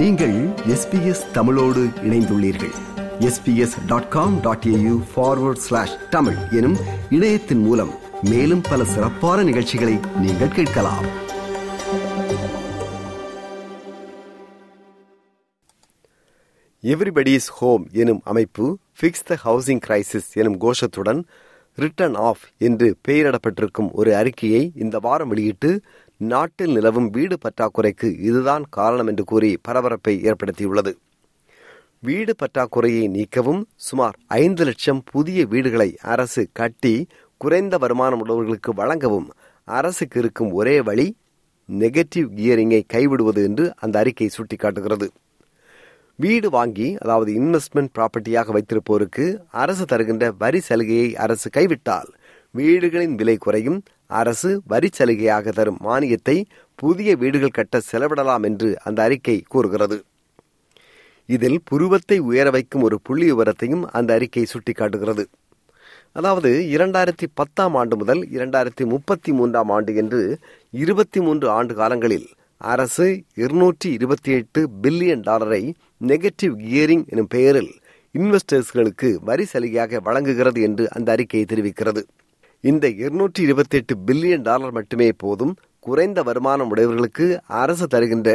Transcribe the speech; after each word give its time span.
நீங்கள் 0.00 0.48
எஸ்பிஎஸ் 0.48 1.30
தமிழோடு 1.30 1.84
இணைந்துள்ளீர்கள். 1.84 2.72
SBS 3.18 3.86
dot 3.86 4.08
com 4.08 4.40
dot 4.40 4.64
AU 4.66 5.02
forward 5.16 5.56
slash 5.56 6.08
Tamil 6.10 6.36
எனும் 6.50 6.76
இணையத்தின் 7.10 7.58
மூலம் 7.58 7.90
மேலும் 8.22 8.60
பல 8.60 8.84
சிறப்பான 8.84 9.42
நிகழ்ச்சிகளை 9.42 9.98
நீங்கள் 10.20 10.48
கேட்கலாம். 10.48 11.04
எவ்ரிபடிஸ் 16.82 17.48
ஹோம் 17.48 17.88
எனும் 17.92 18.20
அமைப்பு 18.24 18.78
ஃபிக்ஸ் 19.00 19.24
த 19.24 19.38
ஹவுசிங் 19.44 19.80
கிரைசிஸ் 19.88 20.32
எனும் 20.32 20.60
கோஷத்துடன் 20.60 21.24
ரிட்டர்ன் 21.74 22.14
ஆஃப் 22.14 22.40
என்று 22.58 22.96
பெயரிடப்பட்டிருக்கும் 23.08 23.90
ஒரு 23.92 24.16
அறிக்கையை 24.16 24.72
இந்த 24.74 24.98
வாரம் 24.98 25.28
வெளியிட்டு 25.28 25.82
நாட்டில் 26.20 26.72
நிலவும் 26.72 27.06
வீடு 27.06 27.36
பற்றாக்குறைக்கு 27.36 28.08
இதுதான் 28.20 28.64
காரணம் 28.70 29.06
என்று 29.06 29.24
கூறி 29.24 29.58
பரபரப்பை 29.62 30.20
ஏற்படுத்தியுள்ளது. 30.22 30.92
வீடு 32.00 32.34
பற்றாக்குறையை 32.42 33.04
நீக்கவும் 33.08 33.62
சுமார் 33.76 34.16
ஐந்து 34.26 34.64
லட்சம் 34.64 35.02
புதிய 35.10 35.46
வீடுகளை 35.46 35.96
அரசு 36.00 36.48
கட்டி 36.52 37.06
குறைந்த 37.36 37.78
வருமானம் 37.78 38.26
உள்ளவர்களுக்கு 38.26 38.70
வழங்கவும் 38.74 39.32
அரசுக்கு 39.64 40.18
இருக்கும் 40.20 40.52
ஒரே 40.52 40.80
வழி 40.80 41.16
நெகட்டிவ் 41.68 42.28
கியரிங்கை 42.36 42.82
கைவிடுவது 42.92 43.42
என்று 43.44 43.72
அந்த 43.76 43.98
அறிக்கை 43.98 44.30
சுட்டிக்காட்டுகிறது. 44.36 45.08
வீடு 46.16 46.50
வாங்கி 46.50 46.96
அதாவது 46.96 47.32
இன்வெஸ்ட்மெண்ட் 47.32 47.92
ப்ராப்பர்ட்டியாக 47.98 48.52
வைத்திருப்போருக்கு 48.56 49.38
அரசு 49.50 49.84
தருகின்ற 49.84 50.32
வரி 50.38 50.60
சலுகையை 50.60 51.16
அரசு 51.16 51.50
கைவிட்டால் 51.50 52.10
வீடுகளின் 52.54 53.14
விலை 53.14 53.36
குறையும் 53.36 53.82
அரசு 54.10 54.62
வரி 54.66 54.88
சலுகையாக 54.98 55.52
தரும் 55.52 55.80
மானியத்தை 55.84 56.44
புதிய 56.74 57.16
வீடுகள் 57.16 57.56
கட்ட 57.58 57.80
செலவிடலாம் 57.92 58.42
என்று 58.42 58.78
அந்த 58.84 59.02
அறிக்கை 59.02 59.42
கூறுகிறது. 59.48 60.02
இதில் 61.26 61.60
புருவத்தை 61.64 62.18
உயர 62.18 62.50
வைக்கும் 62.50 62.82
ஒரு 62.82 63.00
புள்ளி 63.02 63.32
விவரத்தையும் 63.32 63.84
அந்த 63.90 64.14
அறிக்கை 64.14 64.46
சுட்டிக்காட்டுகிறது. 64.52 65.24
அதாவது 66.12 66.50
இரண்டாயிரத்தி 66.76 67.26
பத்தாம் 67.34 67.74
ஆண்டு 67.74 67.96
முதல் 67.96 68.22
இரண்டாயிரத்தி 68.26 68.84
முப்பத்தி 68.84 69.32
மூன்றாம் 69.32 69.68
ஆண்டு 69.68 69.94
என்று 69.94 70.38
இருபத்தி 70.70 71.20
மூன்று 71.20 71.48
ஆண்டு 71.48 71.74
காலங்களில் 71.74 72.28
அரசு 72.56 73.22
இருநூற்றி 73.34 73.92
இருபத்தி 73.92 74.32
எட்டு 74.32 74.68
பில்லியன் 74.82 75.20
டாலரை 75.20 75.74
நெகட்டிவ் 76.06 76.54
கியரிங் 76.56 77.04
எனும் 77.06 77.26
பெயரில் 77.26 77.72
இன்வெஸ்டர்ஸ்களுக்கு 78.14 79.18
வரி 79.22 79.46
சலுகையாக 79.52 80.00
வழங்குகிறது 80.02 80.62
என்று 80.62 80.90
அந்த 80.90 81.12
அறிக்கை 81.12 81.44
தெரிவிக்கிறது. 81.44 82.02
இந்த 82.64 82.86
இருநூற்றி 83.02 83.42
இருபத்தி 83.42 83.76
எட்டு 83.76 83.94
பில்லியன் 84.06 84.42
டாலர் 84.42 84.72
மட்டுமே 84.72 85.06
போதும். 85.12 85.52
குறைந்த 85.80 86.22
வருமானம் 86.22 86.70
உடையவர்களுக்கு 86.70 87.26
அரசு 87.60 87.86
தருகின்ற 87.86 88.30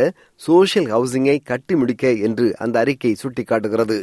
சோசியல் 0.47 0.87
ஹவுசிங்கை 0.93 1.35
கட்டி 1.43 1.75
முடிக்க 1.75 2.13
என்று 2.27 2.57
அந்த 2.57 2.79
அறிக்கை 2.79 3.11
சுட்டிக்காட்டுகிறது. 3.23 3.97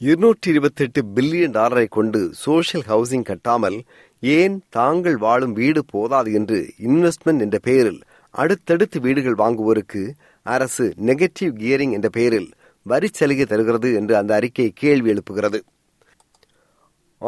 இருநூற்றி 0.00 0.50
இருபத்தி 0.50 0.84
எட்டு 0.84 1.02
பில்லியன் 1.16 1.50
டாலரை 1.50 1.86
கொண்டு 1.86 2.20
சோசியல் 2.44 2.86
ஹவுசிங் 2.86 3.26
கட்டாமல் 3.30 3.78
ஏன் 4.22 4.56
தாங்கள் 4.68 5.16
வாழும் 5.16 5.52
வீடு 5.52 5.82
போதாது 5.86 6.32
என்று 6.32 6.58
இன்வெஸ்ட்மெண்ட் 6.88 7.40
என்ற 7.40 7.58
பெயரில் 7.58 8.00
அடுத்தடுத்து 8.34 9.00
வீடுகள் 9.00 9.40
வாங்குவோருக்கு 9.42 10.02
அரசு 10.46 10.92
நெகட்டிவ் 11.06 11.52
கியரிங் 11.62 11.92
என்ற 11.92 12.08
பெயரில் 12.08 12.50
வரி 12.86 13.08
சலுகை 13.12 13.44
தருகிறது 13.44 13.94
என்று 13.94 14.16
அந்த 14.16 14.34
அறிக்கை 14.34 14.72
கேள்வி 14.74 15.10
எழுப்புகிறது. 15.12 15.60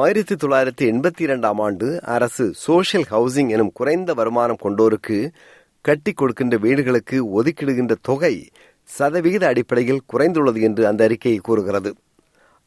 ஆயிரத்தி 0.02 0.34
தொள்ளாயிரத்தி 0.34 0.84
எண்பத்தி 0.90 1.20
இரண்டாம் 1.20 1.58
ஆண்டு 1.58 2.02
அரசு 2.04 2.44
சோசியல் 2.66 3.04
ஹவுசிங் 3.10 3.48
எனும் 3.48 3.70
குறைந்த 3.72 4.14
வருமானம் 4.14 4.58
கொண்டோருக்கு 4.62 5.32
கட்டி 5.80 6.12
கொடுக்கின்ற 6.12 6.56
வீடுகளுக்கு 6.56 7.16
ஒதுக்கிடுகின்ற 7.34 7.94
தொகை 8.00 8.48
சதவிகித 8.82 9.46
அடிப்படையில் 9.46 10.00
குறைந்துள்ளது 10.12 10.60
என்று 10.60 10.86
அந்த 10.86 11.04
அறிக்கை 11.04 11.36
கூறுகிறது. 11.38 11.94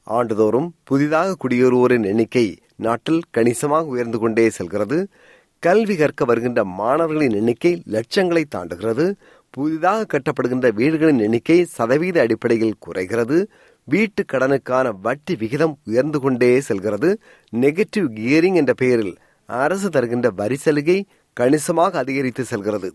ஆண்டுதோறும் 0.04 0.76
புதிதாக 0.84 1.36
குடியேறுவோரின் 1.44 2.04
எண்ணிக்கை 2.04 2.58
நாட்டில் 2.76 3.22
கணிசமாக 3.32 3.86
உயர்ந்து 3.86 4.20
கொண்டே 4.20 4.50
செல்கிறது. 4.50 5.08
கல்வி 5.60 5.96
கற்க 5.96 6.26
வருகின்ற 6.26 6.64
மாணவர்களின் 6.64 7.32
எண்ணிக்கை 7.32 7.84
லட்சங்களை 7.92 8.44
தாண்டுகிறது. 8.56 9.14
புதிதாக 9.50 10.08
கட்டப்படுகின்ற 10.14 10.70
வீடுகளின் 10.74 11.20
எண்ணிக்கை 11.20 11.66
சதவீத 11.66 12.20
அடிப்படையில் 12.22 12.80
குறைகிறது. 12.80 13.50
வீட்டு 13.88 14.22
கடனுக்கான 14.34 14.88
வட்டி 15.02 15.34
விகிதம் 15.36 15.76
உயர்ந்து 15.86 16.20
கொண்டே 16.20 16.50
செல்கிறது. 16.62 17.10
நெகட்டிவ் 17.54 18.08
கியரிங் 18.18 18.58
என்ற 18.62 18.74
பெயரில் 18.74 19.14
அரசு 19.50 19.90
தருகின்ற 19.90 20.30
வரி 20.30 20.56
சலுகை 20.56 20.98
கணிசமாக 21.38 21.98
அதிகரித்து 21.98 22.44
செல்கிறது. 22.44 22.90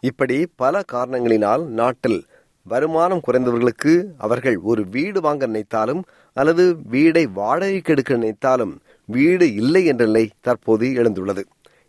இப்படி 0.00 0.36
பல 0.56 0.82
காரணங்களினால் 0.92 1.64
நாட்டில் 1.80 2.20
வருமானம் 2.66 3.22
குறைந்தவர்களுக்கு 3.26 3.92
அவர்கள் 4.18 4.56
ஒரு 4.70 4.82
வீடு 4.88 5.20
வாங்க 5.20 5.46
நினைத்தாலும் 5.46 6.02
அல்லது 6.36 6.64
வீடை 6.92 7.24
வாடகைக்கு 7.32 7.92
எடுக்க 7.92 8.12
நினைத்தாலும் 8.14 8.74
வீடு 9.08 9.46
இல்லை 9.54 9.82
என்ற 9.84 10.04
நிலை 10.04 10.24
தற்போது 10.40 10.86
எழுந்துள்ளது. 11.00 11.42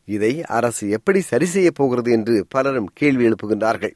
இதை 0.08 0.34
அரசு 0.58 0.86
எப்படி 0.90 1.20
சரி 1.22 1.46
செய்ய 1.46 1.72
போகிறது 1.72 2.12
என்று 2.12 2.36
பலரும் 2.50 2.90
கேள்வி 2.94 3.26
எழுப்புகின்றார்கள். 3.30 3.94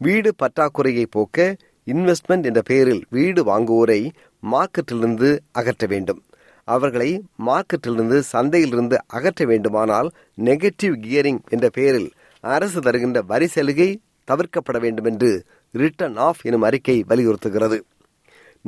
வீடு 0.00 0.30
பற்றாக்குறையை 0.42 1.04
போக்க 1.10 1.56
இன்வெஸ்ட்மெண்ட் 1.86 2.42
என்ற 2.42 2.62
பெயரில் 2.62 3.04
வீடு 3.10 3.44
வாங்குவோரை 3.44 4.10
மார்க்கெட்டிலிருந்து 4.52 5.38
அகற்ற 5.52 5.86
வேண்டும். 5.86 6.22
அவர்களை 6.64 7.22
மார்க்கெட்டிலிருந்து 7.46 8.18
சந்தையிலிருந்து 8.18 8.98
அகற்ற 9.06 9.44
வேண்டுமானால் 9.44 10.10
நெகட்டிவ் 10.40 10.94
கியரிங் 11.02 11.38
என்ற 11.48 11.68
பெயரில் 11.72 12.10
அரசு 12.40 12.80
தருகின்ற 12.80 13.22
வரி 13.22 13.46
சலுகை 13.46 14.00
தவிர்க்கப்பட 14.30 14.78
வேண்டும் 14.80 15.04
என்று 15.04 15.44
ரிட்டர்ன் 15.72 16.16
ஆஃப் 16.16 16.40
எனும் 16.42 16.62
அறிக்கை 16.62 17.04
வலியுறுத்துகிறது. 17.08 17.80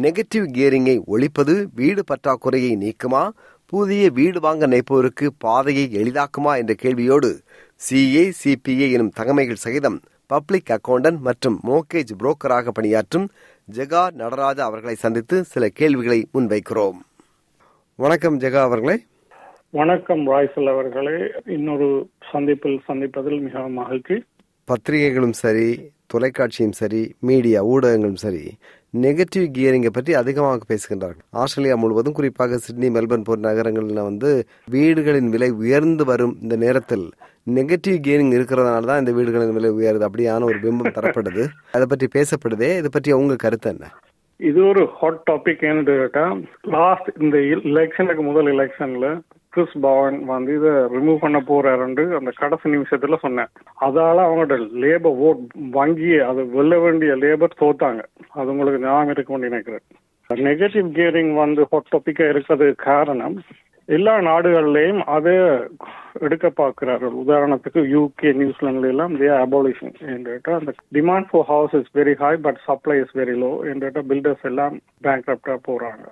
நெகட்டிவ் 0.01 0.47
கியரிங்கை 0.55 0.97
ஒழிப்பது 1.05 1.67
வீடு 1.75 2.05
பற்றாக்குறையை 2.05 2.73
நீக்குமா? 2.77 3.31
புதிய 3.67 4.11
வீடு 4.11 4.41
வாங்க 4.41 4.67
நினைப்போருக்கு 4.67 5.29
பாதையை 5.39 5.91
எளிதாக்குமா? 5.93 6.57
என்ற 6.57 6.75
கேள்வியோடு 6.83 7.41
சிஏ 7.91 8.33
சிபிஏ 8.45 8.93
எனும் 8.93 9.11
தகமைகள் 9.11 9.63
சகிதம் 9.65 10.01
பப்ளிக் 10.27 10.79
அக்கவுண்டன்ட் 10.79 11.19
மற்றும் 11.19 11.61
மோக்கேஜ் 11.67 12.13
புரோக்கராக 12.19 12.69
பணியாற்றும் 12.69 13.29
ஜெகா 13.77 14.13
நடராஜா 14.13 14.65
அவர்களை 14.65 14.95
சந்தித்து 14.95 15.45
சில 15.45 15.69
கேள்விகளை 15.69 16.29
முன்வைக்கிறோம். 16.35 16.99
வணக்கம் 17.97 18.39
ஜெகா 18.39 18.61
அவர்களே. 18.61 19.05
வணக்கம் 19.71 20.27
ராய்சல் 20.29 20.69
அவர்களே. 20.69 21.31
இன்னொரு 21.47 22.09
சந்திப்பில் 22.33 22.83
சந்திப்பதில் 22.89 23.41
மிகவும் 23.41 23.73
மகிழ்ச்சி. 23.73 24.25
பத்திரிகைகளும் 24.65 25.33
சரி 25.33 25.91
தொலைக்காட்சியும் 26.15 26.73
சரி 26.73 27.15
மீடியா 27.21 27.65
ஊடகங்களும் 27.65 28.15
சரி 28.15 28.57
நெகட்டிவ் 29.03 29.47
கியரிங்கை 29.57 29.91
பற்றி 29.93 30.13
அதிகமாக 30.15 30.61
பேசுகின்றார்கள். 30.71 31.25
ஆஸ்திரேலியா 31.31 31.77
முழுவதும் 31.77 32.13
குறிப்பாக 32.13 32.57
சிட்னி 32.57 32.89
மெல்பர்ன் 32.89 33.25
போன்ற 33.25 33.43
நகரங்களில் 33.49 34.03
வந்து 34.03 34.31
வீடுகளின் 34.71 35.29
விலை 35.29 35.51
உயர்ந்து 35.63 36.05
வரும் 36.05 36.35
இந்த 36.43 36.57
நேரத்தில் 36.57 37.07
நெகட்டிவ் 37.57 37.99
கியரிங் 38.07 38.33
இருக்கிறதுனால 38.37 38.89
தான் 38.91 38.99
இந்த 38.99 39.13
வீடுகளின் 39.13 39.53
விலை 39.53 39.71
உயருது. 39.71 40.09
அப்படியான 40.09 40.43
ஒரு 40.43 40.59
பிம்பம் 40.65 40.97
தரப்படுது. 40.99 41.45
அதை 41.73 41.87
பற்றி 41.89 42.09
பேசப்படுதே. 42.17 42.71
இதை 42.81 42.91
பற்றி 42.93 43.13
உங்க 43.13 43.37
கருத்து 43.37 43.71
என்ன? 43.71 43.91
இது 44.51 44.61
ஒரு 44.67 44.85
ஹாட் 44.87 45.21
டாபிக் 45.31 45.65
ஏன்னு 45.71 45.83
கேட்டா 45.83 46.25
லாஸ்ட் 46.77 47.11
இந்த 47.21 47.39
எலெக்ஷனுக்கு 47.39 48.23
முதல் 48.31 48.49
எலெக்ஷன்ல 48.55 49.09
கிறிஸ் 49.55 49.77
பவன் 49.87 50.17
வந்து 50.33 50.53
இதை 50.59 50.73
ரிமூவ் 50.95 51.23
பண்ண 51.25 51.39
போறாருன்னு 51.51 52.05
அந்த 52.21 52.33
கடைசி 52.41 52.73
நிமிஷத்துல 52.77 53.19
சொன்னேன். 53.25 53.51
அதால 53.87 54.25
அவங்களோட 54.29 54.57
லேபர் 54.85 55.19
ஓட் 55.29 55.45
வங்கி 55.77 56.13
அது 56.31 56.45
வெல்ல 56.57 56.79
வேண்டிய 56.87 57.13
லேபர் 57.25 57.61
தோத்தாங்க. 57.63 58.03
அது 58.39 58.51
உங்களுக்கு 58.55 58.85
ஞாபகம் 58.87 59.15
இருக்கும்னு 59.15 59.49
நினைக்கிறேன். 59.51 59.85
நெகட்டிவ் 60.31 60.89
கியரிங் 60.97 61.33
வந்து 61.43 61.63
ஹாட் 61.71 61.93
டாபிக்கா 61.95 62.27
இருக்கிறது 62.33 62.69
காரணம் 62.89 63.37
எல்லா 63.89 64.13
நாடுகள்லையும் 64.29 65.01
அதை 65.15 65.33
எடுக்க 66.27 66.47
பார்க்கிறார்கள். 66.61 67.15
உதாரணத்துக்கு 67.23 67.81
யூகே 67.95 68.31
நியூசிலாந்துல 68.41 68.93
எல்லாம் 68.93 69.15
தே 69.21 69.29
அபாலிஷன் 69.45 69.95
என்றிட்டு 70.13 70.51
அந்த 70.59 70.73
demand 70.97 71.29
for 71.31 71.47
house 71.51 71.75
is 71.79 71.91
very 71.99 72.15
high 72.23 72.33
but 72.47 72.61
supply 72.69 72.97
is 73.03 73.15
very 73.21 73.35
low 73.43 73.53
என்றிட்டு 73.73 74.03
builders 74.11 74.47
எல்லாம் 74.51 74.77
பேங்க்ரப்டா 75.07 75.57
போறாங்க. 75.69 76.07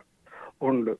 உண்டு. 0.69 0.95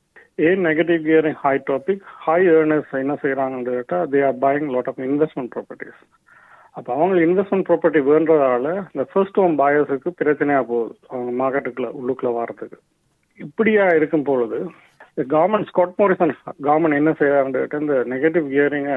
ஏன் 0.47 0.63
negative 0.67 1.01
gearing 1.07 1.39
high 1.43 1.55
topic 1.69 2.03
high 2.25 2.39
earners 2.55 2.93
என்ன 3.03 3.15
செய்யறாங்கன்னு 3.23 3.71
கேட்டால் 3.71 4.07
they 4.13 4.21
are 4.29 4.39
buying 4.45 4.67
lot 4.75 4.89
of 4.91 5.01
investment 5.09 5.51
properties 5.55 6.01
அப்போ 6.77 6.91
அவங்களுக்கு 6.93 7.27
இன்வெஸ்ட்மெண்ட் 7.27 7.67
ப்ராப்பர்ட்டி 7.67 7.99
வேண்டதால 8.11 8.69
இந்த 8.93 9.03
ஃபர்ஸ்ட் 9.11 9.39
ஹோம் 9.41 9.57
பாயர்ஸுக்கு 9.59 10.11
பிரச்சனையாக 10.21 10.65
போகுது. 10.71 10.95
அவங்க 11.11 11.31
மார்க்கெட்டுக்குள்ள 11.41 11.89
உள்ளுக்குள்ள 11.99 12.31
வர்றதுக்கு. 12.39 12.77
இப்படியா 13.39 13.85
இருக்கும் 13.99 14.27
பொழுது 14.29 14.59
கவர்மெண்ட் 15.33 15.67
ஸ்காட் 15.69 15.97
மோரிசன் 15.99 16.31
கவர்மெண்ட் 16.67 16.99
என்ன 16.99 17.11
செய்யறாருன்னு 17.19 17.81
இந்த 17.81 17.97
நெகட்டிவ் 18.13 18.45
கியரிங்கை 18.53 18.95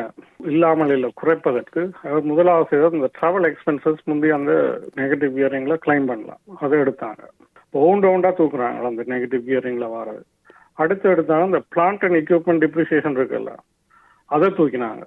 இல்லாமல் 0.52 0.92
இல்லை 0.94 1.10
குறைப்பதற்கு 1.22 1.82
அவர் 2.08 2.30
முதலாவது 2.30 2.70
செய்தது 2.70 2.98
இந்த 2.98 3.10
ட்ராவல் 3.18 3.48
எக்ஸ்பென்சஸ் 3.50 4.00
முந்தைய 4.10 4.38
அந்த 4.38 4.54
நெகட்டிவ் 5.00 5.34
கியரிங்கில் 5.38 5.82
கிளைம் 5.86 6.08
பண்ணலாம். 6.10 6.40
அதை 6.64 6.74
எடுத்தாங்க. 6.84 7.22
இப்போ 7.66 7.84
ஓண்டு 7.90 8.08
ஓண்டாக 8.12 8.34
தூக்குறாங்க 8.38 8.90
அந்த 8.92 9.04
நெகட்டிவ் 9.12 9.44
கியரிங்கில் 9.50 9.94
வர்றது. 9.98 10.24
அடுத்து 10.82 11.06
எடுத்தாங்க 11.14 11.50
இந்த 11.50 11.60
பிளான்ட் 11.74 12.04
அண்ட் 12.06 12.18
எக்யூப்மெண்ட் 12.22 12.64
டிப்ரிசியேஷன் 12.64 13.18
இருக்குல்ல 13.18 13.52
அதை 14.30 14.48
தூக்கினாங்க. 14.58 15.02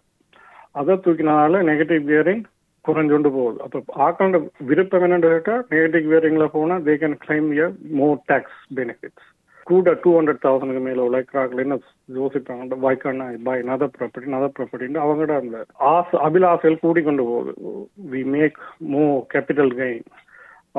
அதை 0.79 0.93
தூக்கினால 1.05 1.61
நெகட்டிவ் 1.71 2.03
கியரிங் 2.11 2.43
குறைஞ்சொண்டு 2.85 3.29
போகுது. 3.37 3.57
அப்போ 3.65 3.79
ஆக்களோட 4.05 4.37
விருப்பம் 4.69 5.03
என்னன்னு 5.05 5.31
கேட்டால் 5.33 5.65
நெகட்டிவ் 5.73 6.07
வியரிங்ல 6.11 6.45
போனால் 6.53 6.85
they 6.87 6.93
can 7.01 7.19
claim 7.25 7.49
year 7.57 7.73
more 7.99 8.17
tax 8.31 8.59
benefits 8.77 9.27
கூட 9.67 9.91
டூ 10.03 10.11
ஹண்ட்ரட் 10.17 10.43
தௌசண்ட்க்கு 10.45 10.81
மேல 10.85 11.03
உழைக்கிறார்கள் 11.07 11.63
என்ன 11.63 11.75
யோசிப்பாங்க 12.19 12.77
வைக்கான 12.85 13.27
பை 13.47 13.57
நத 13.69 13.89
ப்ராப்பர்ட்டி 13.97 14.33
நத 14.35 14.45
ப்ராப்பர்ட்டின்னு 14.55 15.03
அவங்களோட 15.03 15.33
அந்த 15.41 15.57
ஆசை 15.91 16.15
அபிலாசைகள் 16.27 16.83
கூடிக்கொண்டு 16.85 17.25
போகுது. 17.31 17.53
We 18.13 18.21
make 18.35 18.57
more 18.93 19.03
capital 19.33 19.73
gain 19.81 20.07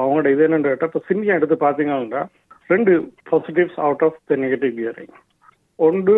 அவங்களோட 0.01 0.27
இது 0.35 0.47
என்னன்னு 0.47 0.71
கேட்டால் 0.71 0.91
இப்போ 0.93 1.03
சிந்தியா 1.11 1.37
எடுத்து 1.39 1.59
பார்த்தீங்கன்னா 1.67 2.23
ரெண்டு 2.71 2.93
positives 3.31 3.79
out 3.85 4.05
of 4.09 4.19
the 4.31 4.37
negative 4.45 4.75
gearing 4.81 5.15
ஒன்று 5.79 6.17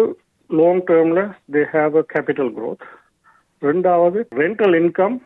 long 0.51 0.83
டேர்ம்ல 0.91 1.21
they 1.55 1.63
have 1.75 1.95
a 2.01 2.05
capital 2.15 2.51
growth 2.57 2.87
ரெண்டாவது 3.63 4.21
ரெண்டல் 4.43 4.77
இன்கம் 4.81 5.17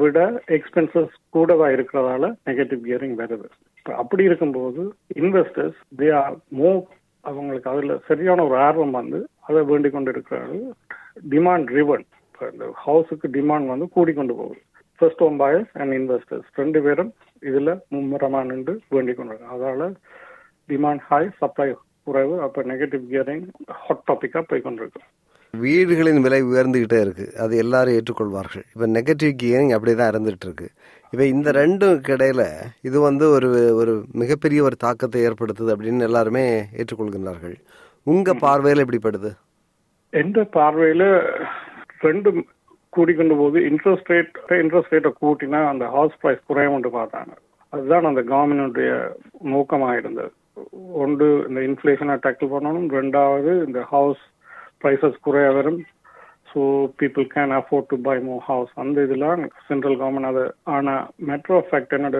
விட 0.00 0.18
எக்ஸ்பென்சஸ் 0.56 1.12
கூடவா 1.34 1.66
இருக்கிறதால 1.74 2.24
நெகட்டிவ் 2.48 2.80
கியரிங் 2.86 3.14
வருது. 3.20 3.46
அப்படி 3.86 4.22
இருக்கும்போது 4.28 4.82
இன்வெஸ்டர்ஸ் 5.22 5.78
தே 6.00 6.08
ஆர் 6.20 6.36
மோ 6.58 6.72
அவங்களுக்கு 7.24 7.70
அதுல 7.72 7.94
சரியான 8.08 8.44
ஒரு 8.48 8.56
ஆர்வம் 8.66 8.94
வந்து 9.00 9.18
அதை 9.48 9.62
வேண்டிக் 9.70 9.94
கொண்டு 9.94 10.12
இருக்கிறார்கள் 10.14 10.62
டிமாண்ட் 11.32 11.70
ரிவன் 11.78 12.04
இப்போ 12.26 12.48
இந்த 12.52 12.66
ஹவுஸுக்கு 12.84 13.28
டிமாண்ட் 13.38 13.72
வந்து 13.72 13.88
கூடிக்கொண்டு 13.96 14.34
போகுது. 14.40 14.60
First 15.00 15.22
home 15.24 15.38
buyers 15.42 15.72
and 15.80 15.94
investors 15.98 16.48
ரெண்டு 16.54 16.80
பேரும் 16.86 17.10
இதுல 17.42 17.72
மும்முரமா 17.94 18.40
நின்று 18.50 18.74
வேண்டிக் 18.94 19.18
கொண்டு 19.20 19.36
அதால 19.54 19.88
டிமாண்ட் 20.72 21.02
ஹை 21.10 21.22
சப்ளை 21.38 21.68
குறைவு 22.08 22.36
அப்ப 22.46 22.62
நெகட்டிவ் 22.62 23.02
கியரிங் 23.12 23.46
ஹாட் 23.84 24.06
டாபிக்கா 24.10 24.42
போய் 24.50 24.66
கொண்டிருக்கு 24.66 25.02
வீடுகளின் 25.54 26.20
விலை 26.24 26.38
உயர்ந்துகிட்டே 26.42 26.98
இருக்கு. 27.00 27.24
அது 27.44 27.54
எல்லாரும் 27.56 27.96
ஏற்றுக்கொள்வார்கள். 27.98 28.64
இப்ப 28.74 28.86
நெகட்டிவ் 28.96 29.32
கியரிங் 29.42 29.72
அப்படிதான் 29.76 30.10
இருந்துட்டு 30.12 30.46
இருக்கு. 30.48 30.68
இப்ப 31.12 31.22
இந்த 31.26 31.50
ரெண்டும் 31.50 31.96
கிடையில 32.08 32.42
இது 32.88 32.98
வந்து 33.00 33.24
ஒரு 33.36 33.48
ஒரு 33.80 33.94
மிகப்பெரிய 34.12 34.62
ஒரு 34.62 34.76
தாக்கத்தை 34.76 35.22
ஏற்படுத்துது 35.28 35.74
அப்படின்னு 35.74 36.06
எல்லாருமே 36.08 36.44
ஏற்றுக்கொள்கின்றார்கள். 36.80 37.56
உங்க 38.02 38.34
பார்வையில 38.44 38.84
எப்படிப்படுது 38.86 39.32
எந்த 40.22 40.40
பார்வையில 40.56 41.04
ரெண்டு 42.06 42.30
கூடிக்கொண்டு 42.96 43.34
போது 43.40 43.58
இன்ட்ரெஸ்ட் 43.70 44.10
ரேட் 44.12 44.38
இன்ட்ரெஸ்ட் 44.62 44.94
ரேட்டை 44.94 45.12
கூட்டினா 45.22 45.60
அந்த 45.72 45.84
ஹவுஸ் 45.96 46.20
பிரைஸ் 46.20 46.46
குறையும் 46.46 46.84
பார்த்தாங்க. 47.00 47.32
அதுதான் 47.72 48.10
அந்த 48.12 48.22
கவர்மெண்டுடைய 48.30 48.92
நோக்கமாக 49.54 49.98
இருந்தது. 49.98 50.30
ஒன்று 51.02 51.28
இந்த 51.48 51.60
இன்ஃப்ளேஷனை 51.68 52.16
டேக்கிள் 52.26 52.52
பண்ணணும். 52.54 52.88
ரெண்டாவது 52.98 53.52
இந்த 53.66 53.80
ஹவுஸ் 53.94 54.22
ப்ரைசஸ் 54.82 55.22
குறைய 55.26 55.48
வரும். 55.58 55.80
So 56.50 56.60
people 57.00 57.26
can 57.34 57.52
afford 57.58 57.90
to 57.92 57.96
buy 58.08 58.16
more 58.28 58.36
house 58.48 58.72
அந்த 58.82 59.02
இதெல்லாம் 59.06 59.42
சென்ட்ரல் 59.68 59.98
கவர்மெண்ட் 60.00 60.30
அது 60.30 60.44
ஆனால் 60.76 61.04
மெட்ரோ 61.30 61.58
ஃபேக்ட் 61.68 61.96
என்ன 61.98 62.10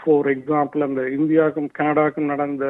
ஃபார் 0.00 0.28
எக்ஸாம்பிள் 0.34 0.86
அந்த 0.86 1.02
இந்தியாவுக்கும் 1.16 1.70
கனடாவுக்கும் 1.78 2.30
நடந்த 2.32 2.66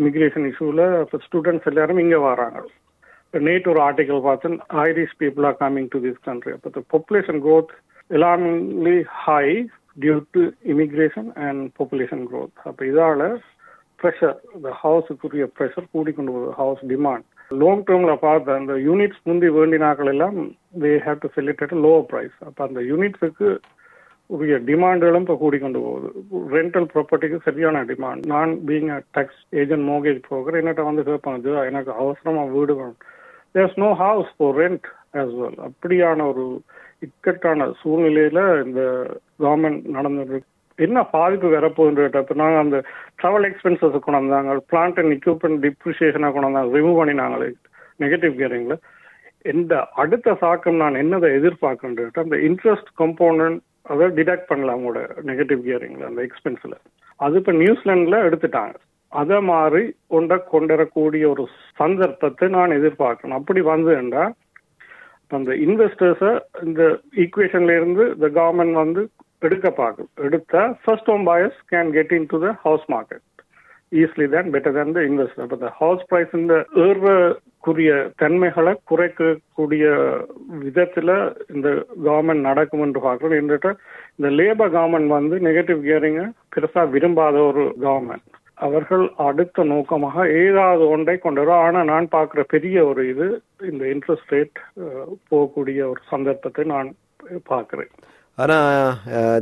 இமிகிரேஷன் 0.00 0.46
இஷ்யூவில் 0.50 0.84
இப்போ 1.04 1.18
ஸ்டூடெண்ட்ஸ் 1.26 1.68
எல்லாரும் 1.70 2.02
இங்கே 2.02 2.20
வராங்க. 2.30 2.60
நேற்று 3.46 3.70
ஒரு 3.72 3.80
ஆர்டிக்கல் 3.86 4.20
பார்த்தேன். 4.28 4.56
Irish 4.84 5.16
people 5.22 5.46
are 5.48 5.58
coming 5.62 5.90
to 5.94 6.00
this 6.06 6.22
country 6.28 6.52
அப்போ 6.56 6.82
பாப்புலேஷன் 6.94 7.40
க்ரோத் 7.46 7.72
எல்லாமே 8.16 8.94
high 9.24 9.46
due 10.04 10.14
to 10.36 10.44
immigration 10.74 11.30
and 11.46 11.64
population 11.80 12.24
growth 12.30 12.54
அப்போ 12.70 12.84
இதால் 12.92 13.26
ப்ரெஷர் 14.04 14.36
இந்த 14.56 14.70
ஹவுஸுக்குரிய 14.80 15.46
ப்ரெஷர் 15.58 15.92
கூடிக்கொண்டு 15.92 16.34
போகுது 16.34 16.56
ஹவுஸ் 16.58 16.82
டிமாண்ட் 16.92 17.26
லாங் 17.50 17.84
டேர்ம்ல 17.88 18.14
பார்த்த 18.20 18.54
அந்த 18.54 18.74
யூனிட்ஸ் 18.84 19.22
முந்தி 19.24 19.48
வேண்டினாக்கள் 19.56 20.10
எல்லாம் 20.12 20.38
they 20.82 20.92
have 21.06 21.22
to 21.22 21.28
sell 21.34 21.50
it 21.52 21.64
at 21.66 21.76
lower 21.84 22.06
price 22.12 22.36
அப்போ 22.46 22.62
அந்த 22.64 22.80
யூனிட்ஸுக்கு 22.82 23.48
உரிய 24.30 24.56
டிமாண்டுகளும் 24.68 25.24
இப்போ 25.24 25.36
கூடிக்கொண்டு 25.40 25.80
போகுது 25.80 26.08
ரெண்டல் 26.54 26.86
ப்ராப்பர்ட்டிக்கு 26.92 27.38
சரியான 27.44 27.82
டிமாண்ட் 27.84 28.22
நான் 28.26 28.52
being 28.68 28.90
a 28.94 29.00
tax 29.16 29.42
agent 29.54 29.86
mortgage 29.90 30.20
போகிற 30.28 30.60
என்னட்ட 30.62 30.84
வந்து 30.84 31.02
கேட்பாங்க 31.02 31.64
எனக்கு 31.64 31.92
அவசரமா 32.02 32.44
வீடு 32.54 32.74
வேணும். 32.74 32.98
There's 33.54 33.76
no 33.76 33.90
house 34.00 34.30
for 34.36 34.56
rent 34.56 34.86
as 35.14 35.34
well 35.40 35.60
அப்படியான 35.68 36.26
ஒரு 36.30 36.44
இக்கட்டான 37.02 37.68
சூழ்நிலையில 37.82 38.40
இந்த 38.66 38.80
கவர்மெண்ட் 39.40 39.84
நடந்துட்டு 39.96 40.40
என்ன 40.78 41.02
பாதிப்பு 41.02 41.48
வரப்போகுதுன்ற 41.48 42.20
இப்போ 42.22 42.34
நாங்கள் 42.34 42.62
அந்த 42.64 42.78
ட்ராவல் 43.22 43.46
எக்ஸ்பென்சஸ் 43.50 44.04
கொண்டாந்தாங்க 44.06 44.56
பிளான்ட் 44.72 44.98
அண்ட் 45.02 45.14
எக்யூப்மெண்ட் 45.18 45.60
டிப்ரிசியேஷனாக 45.66 46.34
கொண்டாந்தாங்க 46.34 46.76
ரிமூவ் 46.78 47.00
பண்ணினாங்களே 47.00 47.48
நெகட்டிவ் 48.00 48.34
கியரிங்கில் 48.40 48.80
இந்த 49.42 49.74
அடுத்த 49.94 50.34
சாக்கம் 50.40 50.76
நான் 50.76 50.94
என்னதை 50.94 51.28
எதிர்பார்க்கின்றேன் 51.38 52.24
அந்த 52.24 52.36
இன்ட்ரெஸ்ட் 52.48 52.90
கம்போனன்ட் 52.98 53.60
அதை 53.82 54.06
டிடக்ட் 54.18 54.46
பண்ணலாம் 54.46 54.76
அவங்களோட 54.76 55.00
நெகட்டிவ் 55.30 55.60
கியரிங்கில் 55.60 56.08
அந்த 56.10 56.20
எக்ஸ்பென்ஸ்ல 56.28 56.74
அது 57.16 57.38
இப்போ 57.38 57.52
நியூசிலாந்துல 57.52 58.18
எடுத்துட்டாங்க. 58.28 58.74
அதை 59.12 59.40
மாதிரி 59.40 59.94
கொண்ட 60.08 60.44
கொண்டுவரக்கூடிய 60.52 61.24
ஒரு 61.30 61.48
சந்தர்ப்பத்தை 61.76 62.48
நான் 62.48 62.70
எதிர்பார்க்கணும். 62.70 63.38
அப்படி 63.40 63.60
வந்ததுண்டா 63.60 64.24
அந்த 65.30 65.52
இன்வெஸ்டர்ஸை 65.66 66.32
இந்த 66.62 66.82
ஈக்குவேஷன்ல 67.16 67.76
இருந்து 67.76 68.04
இந்த 68.14 68.28
கவர்மெண்ட் 68.28 68.72
வந்து 68.72 69.08
எடுக்க 69.48 69.70
பார்க்க 69.82 70.26
எடுத்தா 70.28 70.62
first 70.82 71.12
home 71.12 71.28
buyers 71.30 71.60
can 71.72 71.94
get 71.98 72.12
into 72.32 72.38
the 72.44 72.50
house 72.66 72.86
market 72.94 73.24
easily 74.02 74.26
than 74.34 74.52
better 74.54 74.76
than 74.76 74.94
the 74.96 75.00
investor 75.08 75.44
அப்போ 75.44 75.56
த 75.64 75.68
ஹவுஸ் 75.80 76.04
ப்ரைஸ் 76.10 76.32
இந்த 76.38 76.54
ஏறக்குரிய 76.84 77.90
தன்மைகளை 78.22 78.72
குறைக்கக்கூடிய 78.90 79.84
விதத்தில் 80.62 81.14
இந்த 81.54 81.68
கவர்மெண்ட் 82.06 82.46
நடக்கும் 82.48 82.84
என்று 82.86 83.00
பார்க்கிறோம். 83.06 83.38
என்றிட்ட 83.40 83.70
இந்த 84.18 84.30
லேபர் 84.38 84.72
கவர்மெண்ட் 84.76 85.16
வந்து 85.18 85.38
நெகட்டிவ் 85.48 85.80
கியரிங்க 85.86 86.24
பெருசா 86.56 86.84
விரும்பாத 86.94 87.36
ஒரு 87.50 87.64
கவர்மெண்ட் 87.84 88.26
அவர்கள் 88.66 89.04
அடுத்த 89.28 89.64
நோக்கமாக 89.70 90.26
ஏதாவது 90.42 90.84
ஒன்றை 90.94 91.14
கொண்டு 91.18 91.44
வரும். 91.50 91.88
நான் 91.92 92.06
பார்க்குற 92.16 92.42
பெரிய 92.54 92.76
ஒரு 92.90 93.02
இது 93.12 93.26
இந்த 93.70 93.84
இன்ட்ரெஸ்ட் 93.94 94.34
ரேட் 94.34 94.58
போகக்கூடிய 95.30 95.80
ஒரு 95.92 96.02
சந்தர்ப்பத்தை 96.12 96.64
நான் 96.74 96.90
பார்க்குறேன். 97.52 97.92
ஆனா 98.38 98.56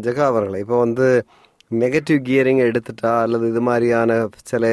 ஜெகா 0.04 0.24
அவர்களை 0.30 0.58
இப்போ 0.64 0.78
வந்து 0.84 1.06
நெகட்டிவ் 1.82 2.18
கியரிங் 2.28 2.62
எடுத்துட்டா 2.68 3.12
அல்லது 3.24 3.44
இது 3.52 3.60
மாதிரியான 3.68 4.16
சில 4.50 4.64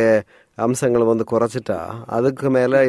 அம்சங்களை 0.66 1.06
வந்து 1.10 1.26
குறைச்சிட்டா 1.32 1.78
அதுக்கு 2.16 2.48
மேலே 2.56 2.80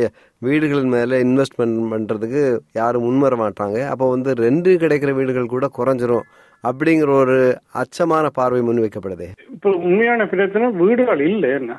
வீடுகளின் 0.47 0.95
மேலே 0.95 1.17
இன்வெஸ்ட்மெண்ட் 1.27 1.77
பண்ணுறதுக்கு 1.93 2.43
யாரும் 2.81 3.05
முன்வர 3.07 3.35
மாட்டாங்க. 3.43 3.79
அப்போ 3.93 4.07
வந்து 4.15 4.31
ரெண்டு 4.47 4.71
கிடைக்கிற 4.83 5.13
வீடுகள் 5.19 5.53
கூட 5.55 5.67
குறைஞ்சிரும் 5.79 6.27
அப்படிங்கிற 6.65 7.11
ஒரு 7.23 7.37
அச்சமான 7.83 8.25
பார்வை 8.39 8.63
முன்வைக்கப்படுது. 8.69 9.29
இப்போ 9.55 9.71
உண்மையான 9.89 10.27
பிரச்சனை 10.33 10.67
வீடுகள் 10.83 11.23
இல்லை 11.29 11.51
என்ன? 11.61 11.77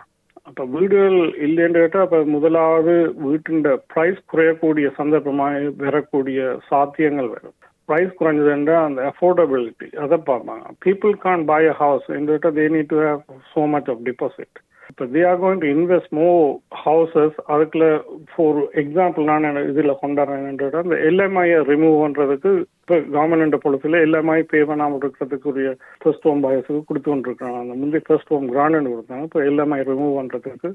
அப்ப 0.49 0.63
வீடுகள் 0.75 1.19
இல்லைன்னு 1.47 1.81
கேட்டா 1.81 1.99
அப்ப 2.05 2.21
முதலாவது 2.35 2.93
வீட்டின் 3.25 3.61
பிரைஸ் 3.93 4.21
குறையக்கூடிய 4.31 4.87
சந்தர்ப்பமாக 4.99 5.73
வரக்கூடிய 5.85 6.39
சாத்தியங்கள் 6.69 7.29
வரும். 7.35 7.57
பிரைஸ் 7.91 8.17
குறைஞ்சதுன்ற 8.21 8.73
அந்த 8.87 9.01
அஃபோர்டபிலிட்டி 9.11 9.87
அதை 10.05 10.19
பார்ப்பாங்க. 10.31 10.65
People 10.87 11.15
can 11.27 11.47
buy 11.53 11.71
a 11.75 11.77
house 11.85 12.09
இந்த 12.17 12.51
they 12.59 12.67
need 12.75 12.91
to 12.95 12.99
have 13.05 13.23
so 13.53 13.63
much 13.75 13.89
of 13.93 14.03
deposit 14.09 14.59
இப்போ 14.91 15.05
they 15.13 15.21
are 15.29 15.37
going 15.41 15.61
to 15.63 15.67
invest 15.73 16.13
more 16.19 16.29
houses 16.85 17.35
அதுக்குள்ள 17.53 17.85
ஃபார் 18.31 18.57
எக்ஸாம்பிள் 18.81 19.29
நான் 19.29 19.59
இதில் 19.69 19.99
கொண்டாடுறேன் 20.01 20.47
அந்த 20.81 20.95
எல்எம்ஐயை 21.09 21.59
ரிமூவ் 21.69 21.95
பண்ணுறதுக்கு 22.03 22.51
இப்போ 22.81 22.95
கவர்மெண்ட் 23.15 23.57
பொலிசியில் 23.65 23.97
எல்எம்ஐ 24.05 24.39
பே 24.51 24.61
பண்ணாமல் 24.71 24.99
இருக்கிறதுக்குரிய 25.01 25.69
ஃபர்ஸ்ட் 26.01 26.27
ஹோம் 26.29 26.43
பயர்ஸுக்கு 26.45 26.81
கொடுத்து 26.89 27.09
கொண்டிருக்கிறாங்க. 27.11 27.59
அந்த 27.63 27.75
முந்தைய 27.81 28.03
ஃபர்ஸ்ட் 28.07 28.33
ஹோம் 28.33 28.49
கிராண்ட் 28.53 28.91
கொடுத்தாங்க. 28.93 29.23
இப்போ 29.29 29.41
எல்எம்ஐ 29.49 29.79
ரிமூவ் 29.91 30.17
பண்ணுறதுக்கு 30.19 30.69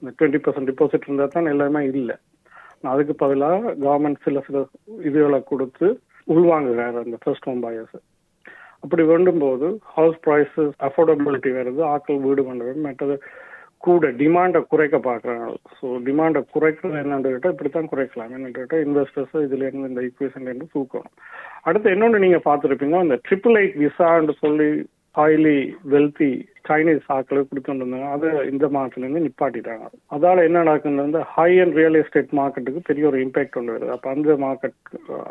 இந்த 0.00 0.10
டுவெண்ட்டி 0.18 0.42
பர்சன்ட் 0.46 0.70
டிபாசிட் 0.72 1.06
இருந்தால் 1.08 1.34
தான் 1.36 1.50
எல்எம்ஐ 1.54 1.84
இல்லை. 2.02 2.16
அதுக்கு 2.92 3.14
பதிலாக 3.24 3.74
கவர்மெண்ட் 3.84 4.24
சில 4.26 4.40
சில 4.48 4.58
இதுகளை 5.08 5.40
கொடுத்து 5.52 5.86
உள்வாங்குகிறார் 6.34 7.02
அந்த 7.04 7.18
ஃபர்ஸ்ட் 7.24 7.48
ஹோம் 7.50 7.62
பாயர்ஸ் 7.64 7.98
அப்படி 8.84 9.02
வேண்டும் 9.02 9.42
போது 9.44 9.68
ஹவுஸ் 9.96 10.18
ப்ரைஸஸ் 10.26 10.74
அஃபோர்டபிலிட்டி 10.88 11.50
வருது 11.58 11.80
ஆக்கள் 11.94 12.24
வீடு 12.26 12.42
பண்ணுறது 12.48 12.80
மற்றது 12.86 13.14
கூட 13.86 14.08
டிமாண்டை 14.20 14.60
குறைக்க 14.70 14.96
பார்க்குறாங்க. 14.98 15.46
ஸோ 15.78 15.86
டிமாண்டை 16.06 16.40
குறைக்கிறது 16.54 17.00
என்னன்னு 17.02 17.32
கேட்டால் 17.32 17.52
இப்படித்தான் 17.54 17.90
குறைக்கலாம். 17.92 18.28
என்னன்னு 18.28 18.56
கேட்டால் 18.58 18.82
இன்வெஸ்டர்ஸ் 18.86 19.36
இதுல 19.46 19.66
இருந்து 19.68 19.90
இந்த 19.90 20.02
ஈக்குவேஷன்லேருந்து 20.08 20.68
தூக்கணும். 20.76 21.14
அடுத்து 21.68 21.92
இன்னொன்று 21.94 22.24
நீங்க 22.24 22.40
பார்த்துருப்பீங்க 22.48 22.98
அந்த 23.04 23.18
ட்ரிபிள் 23.26 23.58
எயிட் 23.60 23.78
விசான்னு 23.84 24.34
சொல்லி 24.44 24.68
ஹைலி 25.16 25.68
வெல்த்தி 25.90 26.46
சைனீஸ் 26.68 27.06
ஆக்களுக்கு 27.08 27.46
கொடுத்துட்டு 27.52 27.80
இருந்தாங்க 27.80 28.10
அதை 28.10 28.28
இந்த 28.50 28.68
இருந்து 28.94 29.20
நிப்பாட்டிட்டாங்க. 29.20 29.86
அதால 30.10 30.44
என்ன 30.44 30.62
நடக்குது 30.62 30.94
வந்து 30.94 31.18
ஹை 31.20 31.60
அண்ட் 31.60 31.74
ரியல் 31.74 31.94
எஸ்டேட் 31.94 32.28
மார்க்கெட்டுக்கு 32.36 32.80
பெரிய 32.84 33.06
ஒரு 33.06 33.26
இம்பாக்ட் 33.26 33.48
கொண்டு 33.48 33.76
வருது. 33.76 33.88
அப்ப 33.88 34.10
அந்த 34.10 34.32
மார்க்கெட் 34.32 34.78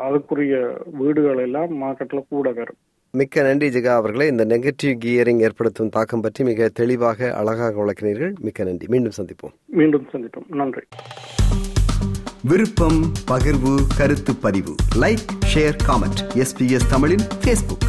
அதுக்குரிய 0.08 0.76
வீடுகள் 0.92 1.38
எல்லாம் 1.38 1.82
மார்க்கெட்ல 1.82 2.24
கூட 2.28 2.50
வரும். 2.50 2.76
மிக்க 3.10 3.42
நன்றி 3.42 3.68
ஜெகா 3.68 3.94
அவர்களே. 3.94 4.26
இந்த 4.26 4.44
நெகட்டிவ் 4.44 4.96
கியரிங் 5.04 5.38
ஏற்படுத்தும் 5.38 5.88
தாக்கம் 5.88 6.20
பற்றி 6.20 6.44
மிக 6.44 6.68
தெளிவாக 6.68 7.34
அழகாக 7.34 7.84
விளக்கினீர்கள். 7.84 8.32
மிக்க 8.40 8.64
நன்றி. 8.64 8.86
மீண்டும் 8.88 9.12
சந்திப்போம். 9.22 9.54
மீண்டும் 9.66 10.06
சந்திப்போம். 10.12 10.48
நன்றி. 10.48 10.80
விருப்பம் 12.44 13.00
பகிர்வு 13.30 13.74
கருத்து 13.98 14.34
பதிவு. 14.42 14.74
லைக் 15.00 15.26
ஷேர் 15.54 15.78
காமெண்ட் 15.88 16.42
எஸ்பிஎஸ் 16.42 16.90
தமிழின் 16.90 17.26
பேஸ்புக் 17.44 17.86